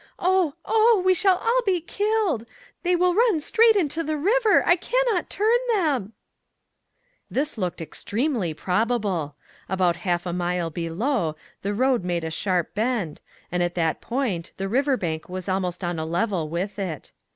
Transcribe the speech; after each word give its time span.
Oh! 0.17 0.55
oh! 0.65 1.03
we 1.05 1.13
shall 1.13 1.37
all 1.37 1.59
be 1.63 1.79
killed. 1.79 2.47
They 2.81 2.95
will 2.95 3.13
run 3.13 3.33
right 3.33 3.43
straight 3.43 3.75
into 3.75 4.01
the 4.01 4.17
river; 4.17 4.63
I 4.65 4.75
can 4.75 5.03
not 5.13 5.29
turn 5.29 5.59
them!" 5.75 6.13
This 7.29 7.55
looked 7.55 7.81
extremely 7.81 8.51
probable. 8.55 9.35
About 9.69 9.97
half 9.97 10.25
a 10.25 10.33
mile 10.33 10.71
below, 10.71 11.35
the 11.61 11.75
road 11.75 12.03
made 12.03 12.23
a 12.23 12.31
sharp 12.31 12.73
bend, 12.73 13.21
and 13.51 13.61
at 13.61 13.75
that 13.75 14.01
point 14.01 14.53
the 14.57 14.67
river 14.67 14.97
bank 14.97 15.29
was 15.29 15.47
almost 15.47 15.83
on 15.83 15.99
a 15.99 16.05
level 16.07 16.49
with 16.49 16.79
it. 16.79 17.11